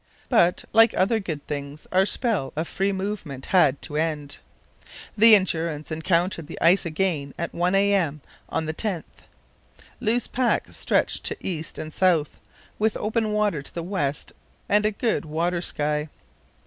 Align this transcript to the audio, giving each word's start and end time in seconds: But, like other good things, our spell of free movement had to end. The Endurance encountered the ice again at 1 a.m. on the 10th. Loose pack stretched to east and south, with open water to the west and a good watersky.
But, 0.29 0.65
like 0.73 0.95
other 0.95 1.19
good 1.19 1.45
things, 1.45 1.85
our 1.91 2.07
spell 2.07 2.53
of 2.55 2.67
free 2.67 2.91
movement 2.91 3.45
had 3.45 3.83
to 3.83 3.97
end. 3.97 4.39
The 5.15 5.35
Endurance 5.35 5.91
encountered 5.91 6.47
the 6.47 6.57
ice 6.59 6.87
again 6.87 7.35
at 7.37 7.53
1 7.53 7.75
a.m. 7.75 8.21
on 8.49 8.65
the 8.65 8.73
10th. 8.73 9.03
Loose 9.99 10.25
pack 10.25 10.73
stretched 10.73 11.23
to 11.25 11.37
east 11.39 11.77
and 11.77 11.93
south, 11.93 12.39
with 12.79 12.97
open 12.97 13.31
water 13.31 13.61
to 13.61 13.73
the 13.75 13.83
west 13.83 14.33
and 14.67 14.87
a 14.87 14.91
good 14.91 15.23
watersky. 15.23 16.07